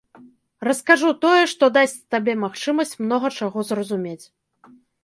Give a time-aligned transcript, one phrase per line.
[0.67, 4.21] Раскажу тое, што дасць табе магчымасць многа чаго зразумець.